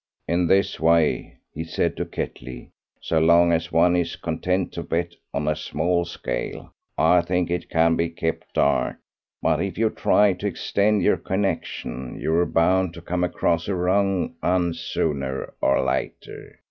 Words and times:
"In 0.27 0.47
this 0.47 0.79
way," 0.79 1.35
he 1.53 1.63
said 1.63 1.95
to 1.97 2.05
Ketley, 2.05 2.71
"so 3.01 3.19
long 3.19 3.53
as 3.53 3.71
one 3.71 3.95
is 3.95 4.15
content 4.15 4.71
to 4.71 4.81
bet 4.81 5.13
on 5.31 5.47
a 5.47 5.55
small 5.55 6.05
scale, 6.05 6.73
I 6.97 7.21
think 7.21 7.51
it 7.51 7.69
can 7.69 7.95
be 7.95 8.09
kept 8.09 8.51
dark; 8.55 8.97
but 9.43 9.61
if 9.61 9.77
you 9.77 9.91
try 9.91 10.33
to 10.33 10.47
extend 10.47 11.03
your 11.03 11.17
connection 11.17 12.17
you're 12.19 12.47
bound 12.47 12.95
to 12.95 13.01
come 13.01 13.23
across 13.23 13.67
a 13.67 13.75
wrong 13.75 14.33
'un 14.41 14.73
sooner 14.73 15.53
or 15.61 15.83
later. 15.85 16.57